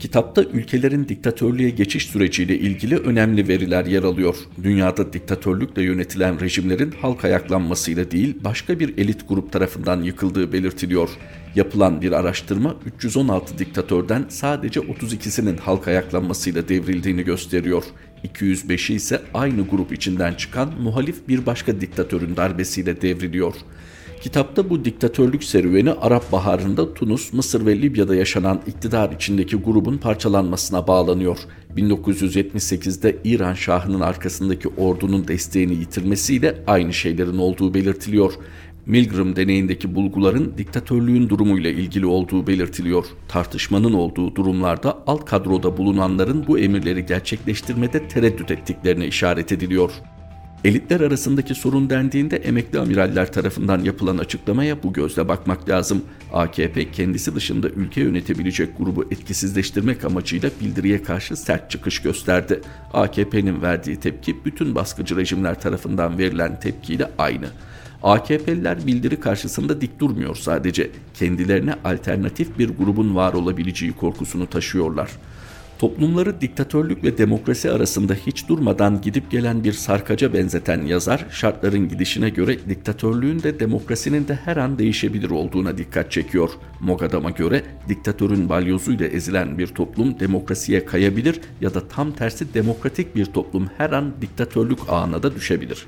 Kitapta 0.00 0.44
ülkelerin 0.44 1.08
diktatörlüğe 1.08 1.70
geçiş 1.70 2.06
süreciyle 2.06 2.58
ilgili 2.58 2.96
önemli 2.96 3.48
veriler 3.48 3.86
yer 3.86 4.02
alıyor. 4.02 4.36
Dünyada 4.62 5.12
diktatörlükle 5.12 5.82
yönetilen 5.82 6.40
rejimlerin 6.40 6.90
halk 6.90 7.24
ayaklanmasıyla 7.24 8.10
değil 8.10 8.36
başka 8.44 8.80
bir 8.80 8.98
elit 8.98 9.28
grup 9.28 9.52
tarafından 9.52 10.02
yıkıldığı 10.02 10.52
belirtiliyor. 10.52 11.08
Yapılan 11.54 12.02
bir 12.02 12.12
araştırma 12.12 12.76
316 12.86 13.58
diktatörden 13.58 14.24
sadece 14.28 14.80
32'sinin 14.80 15.56
halk 15.56 15.88
ayaklanmasıyla 15.88 16.68
devrildiğini 16.68 17.22
gösteriyor. 17.22 17.84
205'i 18.24 18.94
ise 18.94 19.22
aynı 19.34 19.66
grup 19.68 19.92
içinden 19.92 20.34
çıkan 20.34 20.72
muhalif 20.82 21.28
bir 21.28 21.46
başka 21.46 21.80
diktatörün 21.80 22.36
darbesiyle 22.36 23.02
devriliyor. 23.02 23.54
Kitapta 24.24 24.70
bu 24.70 24.84
diktatörlük 24.84 25.44
serüveni 25.44 25.90
Arap 25.90 26.32
Baharı'nda 26.32 26.94
Tunus, 26.94 27.32
Mısır 27.32 27.66
ve 27.66 27.82
Libya'da 27.82 28.14
yaşanan 28.14 28.60
iktidar 28.66 29.12
içindeki 29.12 29.56
grubun 29.56 29.96
parçalanmasına 29.98 30.86
bağlanıyor. 30.86 31.38
1978'de 31.76 33.16
İran 33.24 33.54
Şahı'nın 33.54 34.00
arkasındaki 34.00 34.68
ordunun 34.68 35.28
desteğini 35.28 35.74
yitirmesiyle 35.74 36.62
aynı 36.66 36.92
şeylerin 36.92 37.38
olduğu 37.38 37.74
belirtiliyor. 37.74 38.32
Milgram 38.86 39.36
deneyindeki 39.36 39.94
bulguların 39.94 40.52
diktatörlüğün 40.58 41.28
durumuyla 41.28 41.70
ilgili 41.70 42.06
olduğu 42.06 42.46
belirtiliyor. 42.46 43.04
Tartışmanın 43.28 43.92
olduğu 43.92 44.36
durumlarda 44.36 45.02
alt 45.06 45.24
kadroda 45.24 45.76
bulunanların 45.76 46.44
bu 46.46 46.58
emirleri 46.58 47.06
gerçekleştirmede 47.06 48.08
tereddüt 48.08 48.50
ettiklerine 48.50 49.06
işaret 49.06 49.52
ediliyor. 49.52 49.90
Elitler 50.64 51.00
arasındaki 51.00 51.54
sorun 51.54 51.90
dendiğinde 51.90 52.36
emekli 52.36 52.78
amiraller 52.78 53.32
tarafından 53.32 53.78
yapılan 53.84 54.18
açıklamaya 54.18 54.82
bu 54.82 54.92
gözle 54.92 55.28
bakmak 55.28 55.68
lazım. 55.68 56.04
AKP 56.32 56.90
kendisi 56.90 57.34
dışında 57.34 57.68
ülke 57.68 58.00
yönetebilecek 58.00 58.78
grubu 58.78 59.04
etkisizleştirmek 59.10 60.04
amacıyla 60.04 60.50
bildiriye 60.60 61.02
karşı 61.02 61.36
sert 61.36 61.70
çıkış 61.70 62.02
gösterdi. 62.02 62.60
AKP'nin 62.92 63.62
verdiği 63.62 63.96
tepki 63.96 64.44
bütün 64.44 64.74
baskıcı 64.74 65.16
rejimler 65.16 65.60
tarafından 65.60 66.18
verilen 66.18 66.60
tepkiyle 66.60 67.10
aynı. 67.18 67.46
AKP'liler 68.02 68.86
bildiri 68.86 69.20
karşısında 69.20 69.80
dik 69.80 70.00
durmuyor 70.00 70.36
sadece. 70.36 70.90
Kendilerine 71.14 71.74
alternatif 71.84 72.58
bir 72.58 72.68
grubun 72.68 73.14
var 73.14 73.32
olabileceği 73.32 73.92
korkusunu 73.92 74.46
taşıyorlar. 74.46 75.10
Toplumları 75.84 76.40
diktatörlük 76.40 77.04
ve 77.04 77.18
demokrasi 77.18 77.70
arasında 77.70 78.14
hiç 78.14 78.48
durmadan 78.48 79.00
gidip 79.00 79.30
gelen 79.30 79.64
bir 79.64 79.72
sarkaca 79.72 80.32
benzeten 80.32 80.82
yazar, 80.82 81.26
şartların 81.30 81.88
gidişine 81.88 82.30
göre 82.30 82.58
diktatörlüğün 82.68 83.42
de 83.42 83.60
demokrasinin 83.60 84.28
de 84.28 84.34
her 84.34 84.56
an 84.56 84.78
değişebilir 84.78 85.30
olduğuna 85.30 85.78
dikkat 85.78 86.12
çekiyor. 86.12 86.50
Mogadam'a 86.80 87.30
göre 87.30 87.62
diktatörün 87.88 88.48
balyozuyla 88.48 89.06
ezilen 89.06 89.58
bir 89.58 89.66
toplum 89.66 90.20
demokrasiye 90.20 90.84
kayabilir 90.84 91.40
ya 91.60 91.74
da 91.74 91.88
tam 91.88 92.12
tersi 92.12 92.54
demokratik 92.54 93.16
bir 93.16 93.24
toplum 93.24 93.70
her 93.78 93.90
an 93.90 94.14
diktatörlük 94.20 94.78
ağına 94.88 95.22
da 95.22 95.34
düşebilir. 95.34 95.86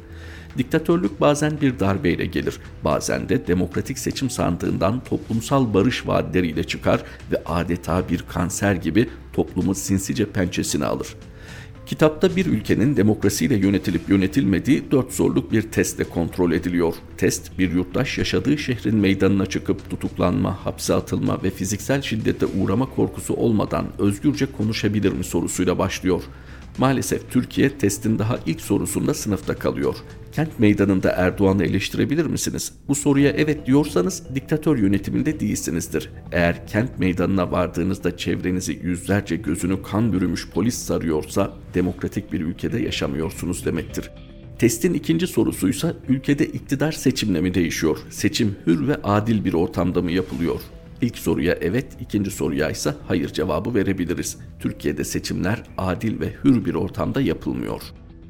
Diktatörlük 0.59 1.21
bazen 1.21 1.61
bir 1.61 1.81
darbeyle 1.81 2.27
gelir, 2.27 2.59
bazen 2.85 3.29
de 3.29 3.47
demokratik 3.47 3.99
seçim 3.99 4.31
sandığından 4.31 5.05
toplumsal 5.05 5.75
barış 5.75 6.07
vaatleriyle 6.07 6.65
çıkar 6.65 7.03
ve 7.33 7.43
adeta 7.47 8.09
bir 8.09 8.25
kanser 8.29 8.75
gibi 8.75 9.09
toplumu 9.33 9.75
sinsice 9.75 10.27
pençesine 10.27 10.85
alır. 10.85 11.09
Kitapta 11.87 12.37
bir 12.37 12.47
ülkenin 12.47 12.97
demokrasiyle 12.97 13.57
yönetilip 13.57 14.09
yönetilmediği 14.09 14.91
dört 14.91 15.13
zorluk 15.13 15.53
bir 15.53 15.63
testle 15.63 16.05
kontrol 16.05 16.53
ediliyor. 16.53 16.95
Test 17.17 17.59
bir 17.59 17.73
yurttaş 17.73 18.19
yaşadığı 18.19 18.59
şehrin 18.59 18.97
meydanına 18.97 19.47
çıkıp 19.47 19.91
tutuklanma, 19.91 20.67
hapse 20.67 20.95
atılma 20.95 21.43
ve 21.43 21.51
fiziksel 21.51 22.03
şiddete 22.03 22.47
uğrama 22.47 22.87
korkusu 22.87 23.35
olmadan 23.35 23.87
özgürce 23.99 24.47
konuşabilir 24.53 25.13
mi 25.13 25.25
sorusuyla 25.25 25.79
başlıyor. 25.79 26.23
Maalesef 26.79 27.31
Türkiye 27.31 27.79
testin 27.79 28.19
daha 28.19 28.39
ilk 28.47 28.61
sorusunda 28.61 29.15
sınıfta 29.15 29.55
kalıyor. 29.55 29.97
Kent 30.33 30.59
meydanında 30.59 31.11
Erdoğan'ı 31.11 31.65
eleştirebilir 31.65 32.27
misiniz? 32.27 32.73
Bu 32.89 32.95
soruya 32.95 33.31
evet 33.31 33.67
diyorsanız 33.67 34.23
diktatör 34.35 34.79
yönetiminde 34.79 35.41
değilsinizdir. 35.41 36.11
Eğer 36.33 36.67
kent 36.67 36.99
meydanına 36.99 37.51
vardığınızda 37.53 38.17
çevrenizi 38.17 38.81
yüzlerce 38.83 39.37
gözünü 39.37 39.83
kan 39.83 40.13
bürümüş 40.13 40.51
polis 40.51 40.75
sarıyorsa 40.75 41.53
demokratik 41.75 42.33
bir 42.33 42.41
ülkede 42.41 42.79
yaşamıyorsunuz 42.79 43.65
demektir. 43.65 44.11
Testin 44.59 44.95
ikinci 44.95 45.27
sorusuysa 45.27 45.95
ülkede 46.09 46.47
iktidar 46.47 46.93
seçimle 46.93 47.41
mi 47.41 47.55
değişiyor? 47.55 47.99
Seçim 48.11 48.57
hür 48.67 48.89
ve 48.89 48.97
adil 49.05 49.45
bir 49.45 49.53
ortamda 49.53 50.03
mı 50.03 50.13
yapılıyor? 50.13 50.61
İlk 51.01 51.19
soruya 51.19 51.55
evet, 51.61 51.87
ikinci 52.01 52.31
soruya 52.31 52.71
ise 52.71 52.95
hayır 53.09 53.29
cevabı 53.29 53.75
verebiliriz. 53.75 54.39
Türkiye'de 54.61 55.05
seçimler 55.05 55.63
adil 55.79 56.21
ve 56.21 56.33
hür 56.45 56.65
bir 56.65 56.75
ortamda 56.75 57.21
yapılmıyor. 57.21 57.83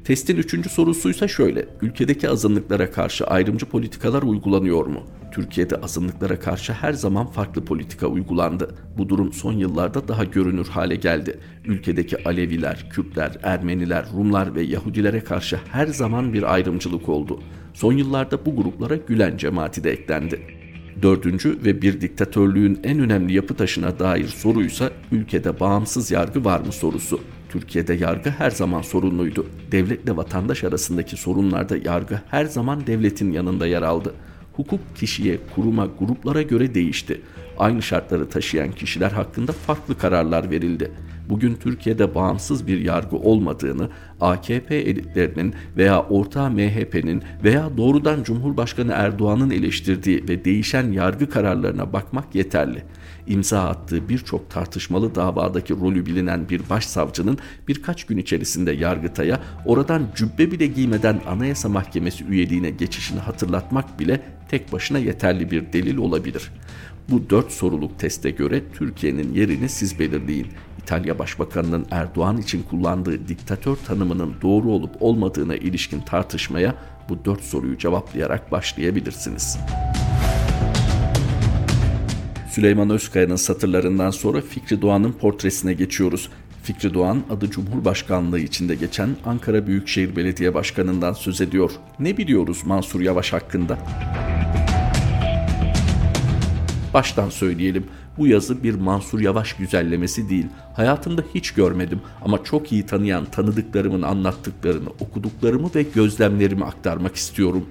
Testin 0.03 0.37
üçüncü 0.37 0.69
sorusuysa 0.69 1.27
şöyle, 1.27 1.65
ülkedeki 1.81 2.29
azınlıklara 2.29 2.91
karşı 2.91 3.27
ayrımcı 3.27 3.65
politikalar 3.65 4.23
uygulanıyor 4.23 4.85
mu? 4.85 5.03
Türkiye'de 5.31 5.75
azınlıklara 5.75 6.39
karşı 6.39 6.73
her 6.73 6.93
zaman 6.93 7.27
farklı 7.27 7.65
politika 7.65 8.07
uygulandı. 8.07 8.75
Bu 8.97 9.09
durum 9.09 9.33
son 9.33 9.53
yıllarda 9.53 10.07
daha 10.07 10.23
görünür 10.23 10.67
hale 10.67 10.95
geldi. 10.95 11.39
Ülkedeki 11.65 12.23
Aleviler, 12.23 12.89
Kürtler, 12.89 13.37
Ermeniler, 13.43 14.05
Rumlar 14.17 14.55
ve 14.55 14.61
Yahudilere 14.61 15.23
karşı 15.23 15.59
her 15.71 15.87
zaman 15.87 16.33
bir 16.33 16.53
ayrımcılık 16.53 17.09
oldu. 17.09 17.39
Son 17.73 17.93
yıllarda 17.93 18.45
bu 18.45 18.55
gruplara 18.55 18.95
Gülen 18.95 19.37
cemaati 19.37 19.83
de 19.83 19.91
eklendi. 19.91 20.56
Dördüncü 21.01 21.59
ve 21.65 21.81
bir 21.81 22.01
diktatörlüğün 22.01 22.79
en 22.83 22.99
önemli 22.99 23.33
yapı 23.33 23.55
taşına 23.55 23.99
dair 23.99 24.27
soruysa 24.27 24.91
ülkede 25.11 25.59
bağımsız 25.59 26.11
yargı 26.11 26.45
var 26.45 26.59
mı 26.59 26.71
sorusu. 26.71 27.19
Türkiye'de 27.49 27.93
yargı 27.93 28.29
her 28.29 28.51
zaman 28.51 28.81
sorunluydu. 28.81 29.45
Devletle 29.71 30.17
vatandaş 30.17 30.63
arasındaki 30.63 31.17
sorunlarda 31.17 31.77
yargı 31.77 32.21
her 32.29 32.45
zaman 32.45 32.87
devletin 32.87 33.31
yanında 33.31 33.67
yer 33.67 33.81
aldı. 33.81 34.13
Hukuk 34.53 34.79
kişiye, 34.95 35.39
kuruma, 35.55 35.87
gruplara 35.99 36.41
göre 36.41 36.75
değişti. 36.75 37.21
Aynı 37.57 37.81
şartları 37.81 38.29
taşıyan 38.29 38.71
kişiler 38.71 39.11
hakkında 39.11 39.51
farklı 39.51 39.97
kararlar 39.97 40.51
verildi 40.51 40.91
bugün 41.29 41.55
Türkiye'de 41.55 42.15
bağımsız 42.15 42.67
bir 42.67 42.79
yargı 42.79 43.15
olmadığını, 43.15 43.89
AKP 44.21 44.75
elitlerinin 44.75 45.53
veya 45.77 46.01
ortağı 46.01 46.51
MHP'nin 46.51 47.23
veya 47.43 47.77
doğrudan 47.77 48.23
Cumhurbaşkanı 48.23 48.91
Erdoğan'ın 48.91 49.49
eleştirdiği 49.49 50.27
ve 50.29 50.45
değişen 50.45 50.91
yargı 50.91 51.29
kararlarına 51.29 51.93
bakmak 51.93 52.35
yeterli. 52.35 52.83
İmza 53.27 53.69
attığı 53.69 54.09
birçok 54.09 54.49
tartışmalı 54.49 55.15
davadaki 55.15 55.73
rolü 55.73 56.05
bilinen 56.05 56.49
bir 56.49 56.69
başsavcının 56.69 57.37
birkaç 57.67 58.03
gün 58.03 58.17
içerisinde 58.17 58.71
Yargıtay'a 58.71 59.39
oradan 59.65 60.07
cübbe 60.15 60.51
bile 60.51 60.67
giymeden 60.67 61.21
Anayasa 61.27 61.69
Mahkemesi 61.69 62.25
üyeliğine 62.25 62.69
geçişini 62.69 63.19
hatırlatmak 63.19 63.99
bile 63.99 64.21
tek 64.49 64.71
başına 64.71 64.97
yeterli 64.97 65.51
bir 65.51 65.73
delil 65.73 65.97
olabilir. 65.97 66.51
Bu 67.09 67.29
dört 67.29 67.51
soruluk 67.51 67.99
teste 67.99 68.29
göre 68.31 68.61
Türkiye'nin 68.73 69.33
yerini 69.33 69.69
siz 69.69 69.99
belirleyin. 69.99 70.47
İtalya 70.87 71.19
Başbakanı'nın 71.19 71.85
Erdoğan 71.91 72.37
için 72.37 72.63
kullandığı 72.63 73.27
diktatör 73.27 73.75
tanımının 73.75 74.33
doğru 74.41 74.71
olup 74.71 74.91
olmadığına 74.99 75.55
ilişkin 75.55 75.99
tartışmaya 75.99 76.75
bu 77.09 77.25
dört 77.25 77.43
soruyu 77.43 77.77
cevaplayarak 77.77 78.51
başlayabilirsiniz. 78.51 79.57
Süleyman 82.49 82.89
Özkaya'nın 82.89 83.35
satırlarından 83.35 84.11
sonra 84.11 84.41
Fikri 84.41 84.81
Doğan'ın 84.81 85.11
portresine 85.11 85.73
geçiyoruz. 85.73 86.29
Fikri 86.63 86.93
Doğan 86.93 87.23
adı 87.29 87.51
Cumhurbaşkanlığı 87.51 88.39
içinde 88.39 88.75
geçen 88.75 89.09
Ankara 89.25 89.67
Büyükşehir 89.67 90.15
Belediye 90.15 90.53
Başkanı'ndan 90.53 91.13
söz 91.13 91.41
ediyor. 91.41 91.71
Ne 91.99 92.17
biliyoruz 92.17 92.61
Mansur 92.65 93.01
Yavaş 93.01 93.33
hakkında? 93.33 93.77
Baştan 96.93 97.29
söyleyelim. 97.29 97.85
Bu 98.17 98.27
yazı 98.27 98.63
bir 98.63 98.75
Mansur 98.75 99.19
Yavaş 99.19 99.53
güzellemesi 99.53 100.29
değil. 100.29 100.45
Hayatımda 100.75 101.23
hiç 101.35 101.51
görmedim 101.51 102.01
ama 102.21 102.43
çok 102.43 102.71
iyi 102.71 102.85
tanıyan 102.85 103.25
tanıdıklarımın 103.25 104.01
anlattıklarını, 104.01 104.89
okuduklarımı 104.99 105.69
ve 105.75 105.83
gözlemlerimi 105.83 106.65
aktarmak 106.65 107.15
istiyorum. 107.15 107.65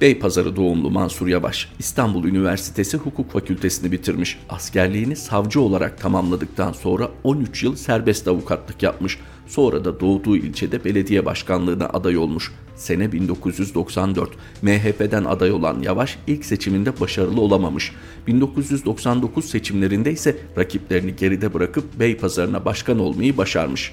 Beypazarı 0.00 0.56
doğumlu 0.56 0.90
Mansur 0.90 1.26
Yavaş, 1.26 1.68
İstanbul 1.78 2.24
Üniversitesi 2.24 2.96
Hukuk 2.96 3.32
Fakültesini 3.32 3.92
bitirmiş. 3.92 4.38
Askerliğini 4.48 5.16
savcı 5.16 5.60
olarak 5.60 6.00
tamamladıktan 6.00 6.72
sonra 6.72 7.08
13 7.24 7.62
yıl 7.62 7.76
serbest 7.76 8.28
avukatlık 8.28 8.82
yapmış. 8.82 9.18
Sonra 9.46 9.84
da 9.84 10.00
doğduğu 10.00 10.36
ilçede 10.36 10.84
belediye 10.84 11.24
başkanlığına 11.24 11.86
aday 11.86 12.16
olmuş. 12.16 12.52
Sene 12.76 13.12
1994. 13.12 14.30
MHP'den 14.62 15.24
aday 15.24 15.52
olan 15.52 15.82
Yavaş 15.82 16.18
ilk 16.26 16.44
seçiminde 16.44 17.00
başarılı 17.00 17.40
olamamış. 17.40 17.92
1999 18.26 19.44
seçimlerinde 19.44 20.12
ise 20.12 20.36
rakiplerini 20.58 21.16
geride 21.16 21.54
bırakıp 21.54 22.00
Beypazarı'na 22.00 22.64
başkan 22.64 22.98
olmayı 22.98 23.36
başarmış 23.36 23.92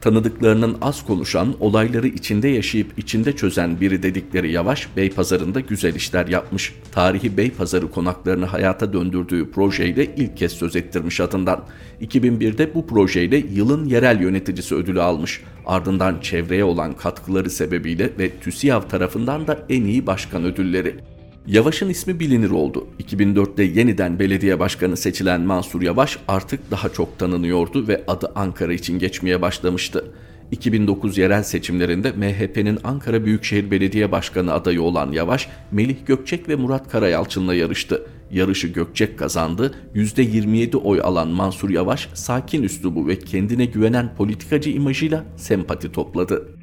tanıdıklarının 0.00 0.76
az 0.82 1.06
konuşan, 1.06 1.54
olayları 1.60 2.08
içinde 2.08 2.48
yaşayıp 2.48 2.98
içinde 2.98 3.36
çözen 3.36 3.80
biri 3.80 4.02
dedikleri 4.02 4.52
Yavaş, 4.52 4.88
Beypazarı'nda 4.96 5.60
güzel 5.60 5.94
işler 5.94 6.26
yapmış. 6.26 6.74
Tarihi 6.92 7.36
Beypazarı 7.36 7.90
konaklarını 7.90 8.46
hayata 8.46 8.92
döndürdüğü 8.92 9.50
projeyle 9.50 10.14
ilk 10.16 10.36
kez 10.36 10.52
söz 10.52 10.76
ettirmiş 10.76 11.20
adından. 11.20 11.64
2001'de 12.00 12.74
bu 12.74 12.86
projeyle 12.86 13.36
yılın 13.36 13.84
yerel 13.84 14.20
yöneticisi 14.20 14.74
ödülü 14.74 15.02
almış. 15.02 15.42
Ardından 15.66 16.20
çevreye 16.20 16.64
olan 16.64 16.92
katkıları 16.92 17.50
sebebiyle 17.50 18.10
ve 18.18 18.30
TÜSİAV 18.30 18.82
tarafından 18.82 19.46
da 19.46 19.66
en 19.68 19.84
iyi 19.84 20.06
başkan 20.06 20.44
ödülleri. 20.44 21.17
Yavaş'ın 21.48 21.88
ismi 21.88 22.20
bilinir 22.20 22.50
oldu. 22.50 22.86
2004'te 23.02 23.62
yeniden 23.62 24.18
belediye 24.18 24.60
başkanı 24.60 24.96
seçilen 24.96 25.40
Mansur 25.40 25.82
Yavaş 25.82 26.18
artık 26.28 26.70
daha 26.70 26.88
çok 26.88 27.18
tanınıyordu 27.18 27.88
ve 27.88 28.04
adı 28.08 28.32
Ankara 28.34 28.72
için 28.72 28.98
geçmeye 28.98 29.42
başlamıştı. 29.42 30.04
2009 30.50 31.18
yerel 31.18 31.42
seçimlerinde 31.42 32.12
MHP'nin 32.12 32.78
Ankara 32.84 33.24
Büyükşehir 33.24 33.70
Belediye 33.70 34.12
Başkanı 34.12 34.52
adayı 34.52 34.82
olan 34.82 35.12
Yavaş, 35.12 35.48
Melih 35.72 35.96
Gökçek 36.06 36.48
ve 36.48 36.56
Murat 36.56 36.88
Karayalçın'la 36.88 37.54
yarıştı. 37.54 38.06
Yarışı 38.30 38.68
Gökçek 38.68 39.18
kazandı, 39.18 39.74
%27 39.94 40.76
oy 40.76 41.00
alan 41.02 41.28
Mansur 41.28 41.70
Yavaş, 41.70 42.08
sakin 42.14 42.62
üslubu 42.62 43.08
ve 43.08 43.18
kendine 43.18 43.64
güvenen 43.64 44.14
politikacı 44.14 44.70
imajıyla 44.70 45.24
sempati 45.36 45.92
topladı. 45.92 46.57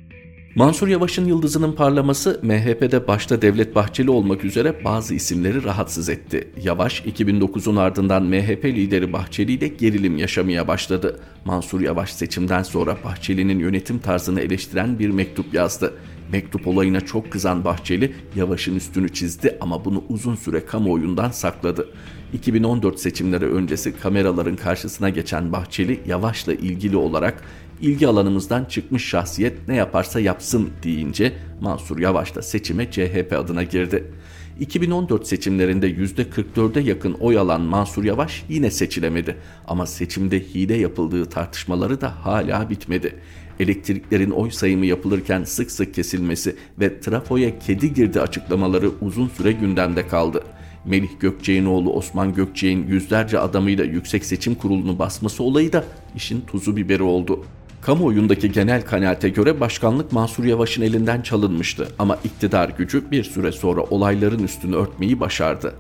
Mansur 0.56 0.88
Yavaş'ın 0.88 1.26
yıldızının 1.26 1.72
parlaması 1.72 2.40
MHP'de 2.44 3.08
başta 3.08 3.42
Devlet 3.42 3.76
Bahçeli 3.76 4.10
olmak 4.12 4.46
üzere 4.46 4.84
bazı 4.86 5.16
isimleri 5.16 5.64
rahatsız 5.64 6.10
etti. 6.10 6.48
Yavaş 6.64 7.02
2009'un 7.02 7.76
ardından 7.76 8.24
MHP 8.24 8.66
lideri 8.66 9.14
Bahçeli 9.14 9.52
ile 9.52 9.68
gerilim 9.68 10.18
yaşamaya 10.18 10.68
başladı. 10.68 11.20
Mansur 11.46 11.82
Yavaş 11.82 12.14
seçimden 12.14 12.64
sonra 12.64 12.98
Bahçeli'nin 13.06 13.60
yönetim 13.60 14.00
tarzını 14.00 14.42
eleştiren 14.42 15.00
bir 15.00 15.10
mektup 15.10 15.54
yazdı. 15.54 15.94
Mektup 16.32 16.68
olayına 16.68 17.02
çok 17.02 17.32
kızan 17.32 17.66
Bahçeli 17.66 18.14
Yavaş'ın 18.36 18.76
üstünü 18.76 19.14
çizdi 19.14 19.58
ama 19.62 19.86
bunu 19.86 20.04
uzun 20.10 20.36
süre 20.36 20.66
kamuoyundan 20.66 21.32
sakladı. 21.32 21.90
2014 22.34 23.00
seçimleri 23.00 23.46
öncesi 23.46 23.98
kameraların 24.00 24.56
karşısına 24.56 25.10
geçen 25.10 25.52
Bahçeli 25.52 26.00
Yavaş'la 26.08 26.54
ilgili 26.54 26.98
olarak 26.98 27.44
ilgi 27.82 28.08
alanımızdan 28.08 28.66
çıkmış 28.66 29.06
şahsiyet 29.06 29.68
ne 29.68 29.76
yaparsa 29.76 30.20
yapsın 30.20 30.70
deyince 30.84 31.34
Mansur 31.62 32.00
Yavaş 32.00 32.36
da 32.36 32.42
seçime 32.42 32.92
CHP 32.92 33.36
adına 33.38 33.64
girdi. 33.64 34.12
2014 34.60 35.28
seçimlerinde 35.28 35.90
%44'e 35.90 36.82
yakın 36.82 37.14
oy 37.14 37.38
alan 37.38 37.62
Mansur 37.62 38.04
Yavaş 38.04 38.44
yine 38.50 38.72
seçilemedi. 38.72 39.38
Ama 39.68 39.86
seçimde 39.86 40.40
hile 40.40 40.78
yapıldığı 40.78 41.26
tartışmaları 41.26 42.02
da 42.02 42.26
hala 42.26 42.70
bitmedi. 42.70 43.16
Elektriklerin 43.60 44.32
oy 44.32 44.52
sayımı 44.52 44.86
yapılırken 44.86 45.44
sık 45.44 45.72
sık 45.72 45.94
kesilmesi 45.94 46.56
ve 46.80 47.00
trafoya 47.00 47.60
kedi 47.60 47.94
girdi 47.94 48.22
açıklamaları 48.22 48.92
uzun 49.02 49.28
süre 49.28 49.52
gündemde 49.52 50.08
kaldı. 50.08 50.44
Melih 50.86 51.10
Gökçek'in 51.20 51.66
oğlu 51.66 51.94
Osman 51.94 52.34
Gökçek'in 52.34 52.88
yüzlerce 52.88 53.40
adamıyla 53.40 53.84
Yüksek 53.86 54.26
Seçim 54.26 54.56
Kurulu'nu 54.56 55.00
basması 55.00 55.44
olayı 55.44 55.74
da 55.74 55.84
işin 56.16 56.42
tuzu 56.42 56.76
biberi 56.76 57.04
oldu. 57.04 57.46
Kamuoyundaki 57.86 58.52
genel 58.52 58.82
kanaate 58.86 59.30
göre 59.30 59.60
başkanlık 59.60 60.12
Mansur 60.12 60.44
Yavaş'ın 60.44 60.82
elinden 60.82 61.22
çalınmıştı 61.22 61.88
ama 62.00 62.18
iktidar 62.24 62.70
gücü 62.70 63.12
bir 63.12 63.24
süre 63.24 63.52
sonra 63.52 63.82
olayların 63.82 64.44
üstünü 64.44 64.76
örtmeyi 64.76 65.20
başardı. 65.20 65.76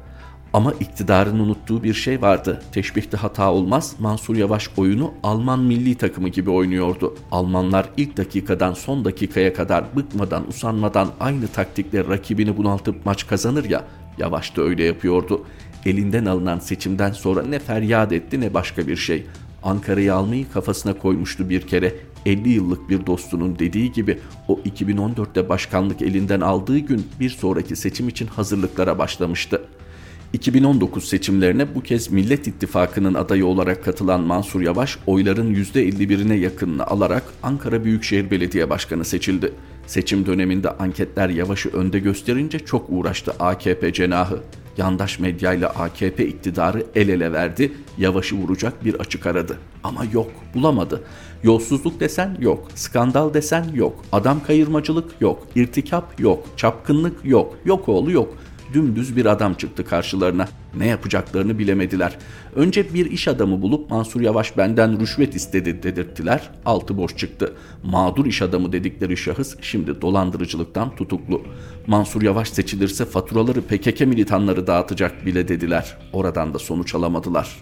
Ama 0.54 0.74
iktidarın 0.80 1.40
unuttuğu 1.40 1.84
bir 1.84 1.94
şey 1.94 2.22
vardı. 2.22 2.64
Teşbihte 2.72 3.18
hata 3.18 3.52
olmaz. 3.52 3.96
Mansur 4.00 4.36
Yavaş 4.36 4.70
oyunu 4.78 5.14
Alman 5.24 5.60
milli 5.60 5.96
takımı 5.96 6.30
gibi 6.30 6.50
oynuyordu. 6.50 7.16
Almanlar 7.32 7.90
ilk 7.98 8.18
dakikadan 8.18 8.74
son 8.74 9.06
dakikaya 9.06 9.54
kadar 9.54 9.96
bıkmadan, 9.96 10.48
usanmadan 10.48 11.10
aynı 11.20 11.48
taktikle 11.48 12.08
rakibini 12.08 12.58
bunaltıp 12.58 13.06
maç 13.06 13.28
kazanır 13.28 13.70
ya. 13.70 13.84
Yavaş 14.18 14.58
da 14.58 14.62
öyle 14.62 14.84
yapıyordu. 14.84 15.46
Elinden 15.86 16.26
alınan 16.26 16.60
seçimden 16.60 17.12
sonra 17.12 17.44
ne 17.44 17.60
feryat 17.60 18.12
etti 18.12 18.42
ne 18.42 18.54
başka 18.54 18.88
bir 18.88 18.96
şey. 18.96 19.26
Ankara'yı 19.66 20.14
almayı 20.14 20.52
kafasına 20.52 20.94
koymuştu 20.94 21.50
bir 21.50 21.62
kere. 21.62 21.96
50 22.26 22.50
yıllık 22.50 22.90
bir 22.90 23.06
dostunun 23.06 23.60
dediği 23.60 23.92
gibi 23.92 24.20
o 24.48 24.60
2014'te 24.66 25.50
başkanlık 25.50 26.02
elinden 26.02 26.42
aldığı 26.42 26.78
gün 26.78 27.08
bir 27.20 27.30
sonraki 27.30 27.76
seçim 27.76 28.10
için 28.10 28.28
hazırlıklara 28.28 28.98
başlamıştı. 28.98 29.62
2019 30.34 31.10
seçimlerine 31.10 31.76
bu 31.76 31.82
kez 31.82 32.12
Millet 32.12 32.48
İttifakı'nın 32.48 33.14
adayı 33.14 33.46
olarak 33.46 33.86
katılan 33.86 34.22
Mansur 34.22 34.62
Yavaş 34.62 34.98
oyların 35.08 35.56
%51'ine 35.56 36.34
yakınını 36.34 36.88
alarak 36.88 37.24
Ankara 37.44 37.84
Büyükşehir 37.84 38.32
Belediye 38.32 38.70
Başkanı 38.70 39.06
seçildi. 39.06 39.54
Seçim 39.88 40.26
döneminde 40.26 40.70
anketler 40.70 41.30
Yavaş'ı 41.30 41.70
önde 41.70 42.00
gösterince 42.00 42.60
çok 42.60 42.86
uğraştı 42.90 43.32
AKP 43.40 43.94
cenahı. 43.94 44.40
Yandaş 44.77 45.20
medyayla 45.20 45.70
AKP 45.70 46.27
iktidarı 46.27 46.86
el 46.96 47.10
ele 47.10 47.32
verdi, 47.32 47.72
Yavaş'ı 47.98 48.36
vuracak 48.36 48.86
bir 48.86 48.94
açık 48.94 49.25
aradı. 49.25 49.58
Ama 49.84 50.05
yok, 50.13 50.32
bulamadı. 50.53 51.03
Yolsuzluk 51.44 52.00
desen 52.00 52.38
yok, 52.39 52.67
skandal 52.75 53.34
desen 53.34 53.65
yok, 53.74 54.05
adam 54.12 54.44
kayırmacılık 54.44 55.22
yok, 55.22 55.48
irtikap 55.55 56.20
yok, 56.20 56.48
çapkınlık 56.58 57.25
yok, 57.25 57.55
yok 57.65 57.89
oğlu 57.89 58.12
yok 58.12 58.38
dümdüz 58.74 59.16
bir 59.16 59.26
adam 59.26 59.54
çıktı 59.54 59.86
karşılarına. 59.86 60.48
Ne 60.78 60.88
yapacaklarını 60.88 61.60
bilemediler. 61.60 62.18
Önce 62.56 62.94
bir 62.94 63.12
iş 63.12 63.28
adamı 63.28 63.62
bulup 63.62 63.90
Mansur 63.90 64.22
Yavaş 64.22 64.58
benden 64.58 65.00
rüşvet 65.00 65.36
istedi 65.36 65.84
dedirttiler. 65.84 66.50
Altı 66.66 66.98
boş 66.98 67.18
çıktı. 67.18 67.54
Mağdur 67.84 68.26
iş 68.26 68.42
adamı 68.42 68.72
dedikleri 68.72 69.18
şahıs 69.18 69.56
şimdi 69.62 70.02
dolandırıcılıktan 70.02 70.96
tutuklu. 70.96 71.42
Mansur 71.88 72.22
Yavaş 72.22 72.50
seçilirse 72.50 73.06
faturaları 73.06 73.62
PKK 73.62 74.02
militanları 74.02 74.68
dağıtacak 74.68 75.26
bile 75.26 75.48
dediler. 75.48 75.98
Oradan 76.14 76.54
da 76.54 76.60
sonuç 76.60 76.96
alamadılar. 76.96 77.58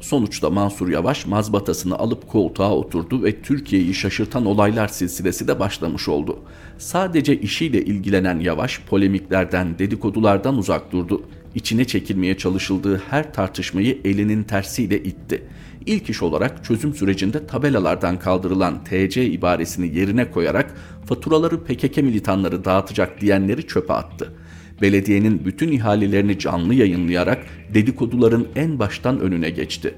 Sonuçta 0.00 0.50
Mansur 0.50 0.88
Yavaş 0.88 1.26
mazbatasını 1.26 1.98
alıp 1.98 2.28
koltuğa 2.28 2.74
oturdu 2.74 3.22
ve 3.22 3.42
Türkiye'yi 3.42 3.94
şaşırtan 3.94 4.46
olaylar 4.46 4.88
silsilesi 4.88 5.48
de 5.48 5.60
başlamış 5.60 6.08
oldu. 6.08 6.38
Sadece 6.78 7.40
işiyle 7.40 7.84
ilgilenen 7.84 8.40
Yavaş 8.40 8.80
polemiklerden, 8.80 9.78
dedikodulardan 9.78 10.58
uzak 10.58 10.92
durdu. 10.92 11.22
İçine 11.54 11.84
çekilmeye 11.84 12.36
çalışıldığı 12.36 13.02
her 13.10 13.32
tartışmayı 13.32 13.98
elinin 14.04 14.42
tersiyle 14.42 15.02
itti. 15.02 15.44
İlk 15.86 16.10
iş 16.10 16.22
olarak 16.22 16.64
çözüm 16.64 16.94
sürecinde 16.94 17.46
tabelalardan 17.46 18.18
kaldırılan 18.18 18.84
TC 18.84 19.26
ibaresini 19.26 19.98
yerine 19.98 20.30
koyarak 20.30 20.74
faturaları 21.06 21.64
PKK 21.64 21.96
militanları 21.96 22.64
dağıtacak 22.64 23.20
diyenleri 23.20 23.66
çöpe 23.66 23.92
attı 23.92 24.32
belediyenin 24.82 25.44
bütün 25.44 25.72
ihalelerini 25.72 26.38
canlı 26.38 26.74
yayınlayarak 26.74 27.46
dedikoduların 27.74 28.46
en 28.56 28.78
baştan 28.78 29.20
önüne 29.20 29.50
geçti. 29.50 29.94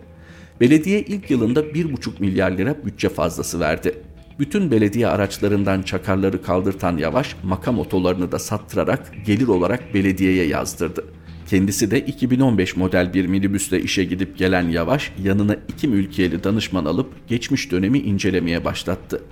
Belediye 0.61 1.01
ilk 1.01 1.31
yılında 1.31 1.61
1,5 1.61 2.11
milyar 2.21 2.51
lira 2.51 2.77
bütçe 2.85 3.09
fazlası 3.09 3.61
verdi. 3.61 3.95
Bütün 4.39 4.71
belediye 4.71 5.07
araçlarından 5.07 5.83
çakarları 5.83 6.43
kaldırtan 6.43 6.97
Yavaş 6.97 7.37
makam 7.43 7.79
otolarını 7.79 8.33
da 8.33 8.39
sattırarak 8.39 9.13
gelir 9.27 9.49
olarak 9.49 9.95
belediyeye 9.95 10.47
yazdırdı. 10.47 11.05
Kendisi 11.47 11.91
de 11.91 12.01
2015 12.01 12.77
model 12.77 13.15
bir 13.15 13.27
minibüsle 13.27 13.81
işe 13.81 14.05
gidip 14.05 14.39
gelen 14.39 14.69
Yavaş 14.69 15.13
yanına 15.23 15.57
iki 15.69 15.89
mülkiyeli 15.89 16.45
danışman 16.45 16.85
alıp 16.85 17.29
geçmiş 17.29 17.73
dönemi 17.73 17.99
incelemeye 17.99 18.65
başlattı. 18.65 19.23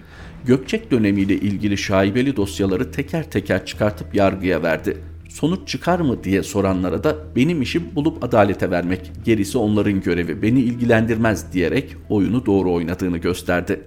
Gökçek 0.44 0.90
dönemiyle 0.90 1.34
ilgili 1.34 1.78
şaibeli 1.78 2.36
dosyaları 2.36 2.90
teker 2.90 3.30
teker 3.30 3.66
çıkartıp 3.66 4.14
yargıya 4.14 4.62
verdi 4.62 4.96
sonuç 5.34 5.68
çıkar 5.68 6.00
mı 6.00 6.24
diye 6.24 6.42
soranlara 6.42 7.04
da 7.04 7.16
benim 7.36 7.62
işim 7.62 7.84
bulup 7.94 8.24
adalete 8.24 8.70
vermek, 8.70 9.12
gerisi 9.24 9.58
onların 9.58 10.00
görevi, 10.00 10.42
beni 10.42 10.60
ilgilendirmez 10.60 11.52
diyerek 11.52 11.96
oyunu 12.08 12.46
doğru 12.46 12.72
oynadığını 12.72 13.18
gösterdi. 13.18 13.80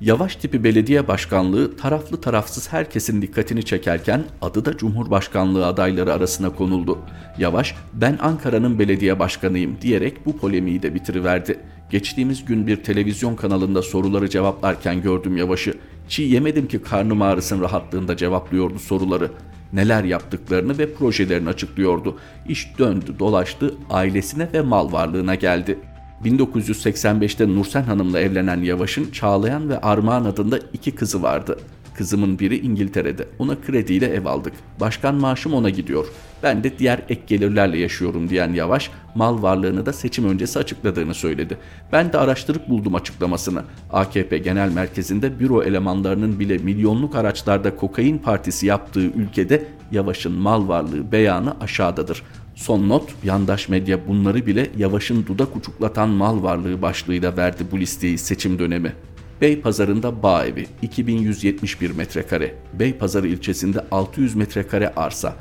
Yavaş 0.00 0.36
tipi 0.36 0.64
belediye 0.64 1.08
başkanlığı 1.08 1.76
taraflı 1.76 2.20
tarafsız 2.20 2.72
herkesin 2.72 3.22
dikkatini 3.22 3.62
çekerken 3.62 4.24
adı 4.42 4.64
da 4.64 4.76
Cumhurbaşkanlığı 4.76 5.66
adayları 5.66 6.12
arasına 6.12 6.50
konuldu. 6.50 6.98
Yavaş 7.38 7.74
ben 7.92 8.18
Ankara'nın 8.20 8.78
belediye 8.78 9.18
başkanıyım 9.18 9.76
diyerek 9.82 10.26
bu 10.26 10.38
polemiği 10.38 10.82
de 10.82 10.94
bitiriverdi. 10.94 11.58
Geçtiğimiz 11.90 12.44
gün 12.44 12.66
bir 12.66 12.76
televizyon 12.76 13.36
kanalında 13.36 13.82
soruları 13.82 14.30
cevaplarken 14.30 15.02
gördüm 15.02 15.36
Yavaş'ı. 15.36 15.74
Çiğ 16.10 16.22
yemedim 16.22 16.68
ki 16.68 16.82
karnım 16.82 17.22
ağrısın 17.22 17.60
rahatlığında 17.60 18.16
cevaplıyordu 18.16 18.78
soruları 18.78 19.30
neler 19.72 20.04
yaptıklarını 20.04 20.78
ve 20.78 20.94
projelerini 20.94 21.48
açıklıyordu. 21.48 22.18
İş 22.48 22.78
döndü 22.78 23.14
dolaştı 23.18 23.74
ailesine 23.90 24.48
ve 24.52 24.60
mal 24.60 24.92
varlığına 24.92 25.34
geldi. 25.34 25.78
1985'te 26.24 27.48
Nursen 27.48 27.82
Hanım'la 27.82 28.20
evlenen 28.20 28.62
Yavaş'ın 28.62 29.10
Çağlayan 29.10 29.68
ve 29.68 29.80
Armağan 29.80 30.24
adında 30.24 30.58
iki 30.72 30.94
kızı 30.94 31.22
vardı. 31.22 31.58
Kızımın 31.94 32.38
biri 32.38 32.58
İngiltere'de. 32.58 33.28
Ona 33.38 33.60
krediyle 33.60 34.06
ev 34.06 34.24
aldık. 34.24 34.52
Başkan 34.80 35.14
maaşım 35.14 35.54
ona 35.54 35.70
gidiyor. 35.70 36.06
Ben 36.42 36.64
de 36.64 36.78
diğer 36.78 37.02
ek 37.08 37.22
gelirlerle 37.26 37.78
yaşıyorum 37.78 38.28
diyen 38.28 38.52
Yavaş, 38.52 38.90
mal 39.14 39.42
varlığını 39.42 39.86
da 39.86 39.92
seçim 39.92 40.28
öncesi 40.28 40.58
açıkladığını 40.58 41.14
söyledi. 41.14 41.58
Ben 41.92 42.12
de 42.12 42.18
araştırıp 42.18 42.68
buldum 42.68 42.94
açıklamasını. 42.94 43.62
AKP 43.92 44.38
Genel 44.38 44.72
Merkezi'nde 44.72 45.40
büro 45.40 45.62
elemanlarının 45.62 46.40
bile 46.40 46.58
milyonluk 46.58 47.16
araçlarda 47.16 47.76
kokain 47.76 48.18
partisi 48.18 48.66
yaptığı 48.66 49.00
ülkede 49.06 49.66
Yavaş'ın 49.92 50.32
mal 50.32 50.68
varlığı 50.68 51.12
beyanı 51.12 51.56
aşağıdadır. 51.60 52.22
Son 52.54 52.88
not, 52.88 53.10
yandaş 53.24 53.68
medya 53.68 54.08
bunları 54.08 54.46
bile 54.46 54.70
Yavaş'ın 54.76 55.26
dudak 55.26 55.56
uçuklatan 55.56 56.08
mal 56.08 56.42
varlığı 56.42 56.82
başlığıyla 56.82 57.36
verdi 57.36 57.64
bu 57.72 57.78
listeyi 57.78 58.18
seçim 58.18 58.58
dönemi. 58.58 58.92
Beypazarı'nda 59.40 60.22
bağ 60.22 60.46
evi 60.46 60.66
2171 60.82 61.90
metrekare, 61.90 62.54
Beypazarı 62.72 63.28
ilçesinde 63.28 63.84
600 63.90 64.34
metrekare 64.34 64.88
arsa, 64.96 65.34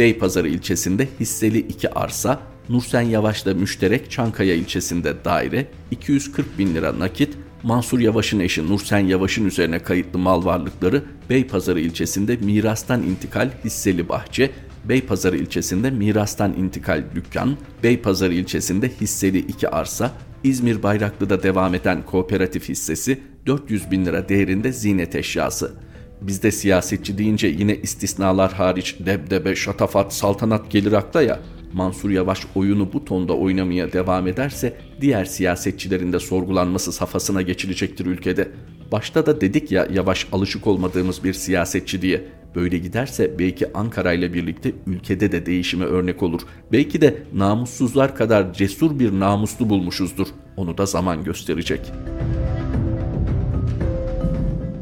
Beypazarı 0.00 0.48
ilçesinde 0.48 1.08
hisseli 1.20 1.58
2 1.58 1.90
arsa, 1.90 2.40
Nursen 2.68 3.00
Yavaş'ta 3.00 3.54
müşterek 3.54 4.10
Çankaya 4.10 4.54
ilçesinde 4.54 5.24
daire, 5.24 5.66
240 5.90 6.58
bin 6.58 6.74
lira 6.74 6.98
nakit, 6.98 7.34
Mansur 7.62 7.98
Yavaş'ın 7.98 8.40
eşi 8.40 8.68
Nursen 8.68 8.98
Yavaş'ın 8.98 9.44
üzerine 9.44 9.78
kayıtlı 9.78 10.18
mal 10.18 10.44
varlıkları 10.44 11.04
Beypazarı 11.30 11.80
ilçesinde 11.80 12.36
mirastan 12.36 13.02
intikal 13.02 13.50
hisseli 13.64 14.08
bahçe, 14.08 14.50
Beypazarı 14.84 15.36
ilçesinde 15.36 15.90
mirastan 15.90 16.52
intikal 16.52 17.04
dükkan, 17.14 17.56
Beypazarı 17.82 18.34
ilçesinde 18.34 18.90
hisseli 19.00 19.38
2 19.38 19.68
arsa, 19.68 20.12
İzmir 20.44 20.82
Bayraklı'da 20.82 21.42
devam 21.42 21.74
eden 21.74 22.02
kooperatif 22.02 22.68
hissesi 22.68 23.20
400 23.46 23.90
bin 23.90 24.06
lira 24.06 24.28
değerinde 24.28 24.72
ziynet 24.72 25.16
eşyası. 25.16 25.89
Bizde 26.22 26.50
siyasetçi 26.50 27.18
deyince 27.18 27.46
yine 27.46 27.76
istisnalar 27.76 28.52
hariç 28.52 28.96
debdebe, 29.06 29.56
şatafat, 29.56 30.14
saltanat 30.14 30.70
gelir 30.70 30.92
akla 30.92 31.22
ya. 31.22 31.40
Mansur 31.72 32.10
Yavaş 32.10 32.46
oyunu 32.54 32.92
bu 32.92 33.04
tonda 33.04 33.32
oynamaya 33.32 33.92
devam 33.92 34.26
ederse 34.26 34.76
diğer 35.00 35.24
siyasetçilerin 35.24 36.12
de 36.12 36.18
sorgulanması 36.18 36.92
safhasına 36.92 37.42
geçilecektir 37.42 38.06
ülkede. 38.06 38.48
Başta 38.92 39.26
da 39.26 39.40
dedik 39.40 39.72
ya 39.72 39.88
Yavaş 39.92 40.26
alışık 40.32 40.66
olmadığımız 40.66 41.24
bir 41.24 41.32
siyasetçi 41.32 42.02
diye. 42.02 42.24
Böyle 42.54 42.78
giderse 42.78 43.38
belki 43.38 43.76
Ankara 43.76 44.12
ile 44.12 44.34
birlikte 44.34 44.72
ülkede 44.86 45.32
de 45.32 45.46
değişime 45.46 45.84
örnek 45.84 46.22
olur. 46.22 46.40
Belki 46.72 47.00
de 47.00 47.22
namussuzlar 47.34 48.16
kadar 48.16 48.52
cesur 48.52 48.98
bir 48.98 49.20
namuslu 49.20 49.68
bulmuşuzdur. 49.68 50.26
Onu 50.56 50.78
da 50.78 50.86
zaman 50.86 51.24
gösterecek. 51.24 51.92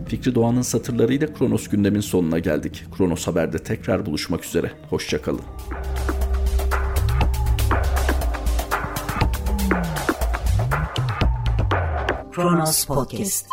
Fikri 0.09 0.35
Doğan'ın 0.35 0.63
satırlarıyla 0.63 1.35
Kronos 1.35 1.69
gündemin 1.69 2.01
sonuna 2.01 2.39
geldik. 2.39 2.85
Kronos 2.97 3.27
Haber'de 3.27 3.59
tekrar 3.59 4.07
buluşmak 4.07 4.45
üzere. 4.45 4.73
Hoşçakalın. 4.91 5.41
Kronos 12.33 12.85
Podcast 12.85 13.47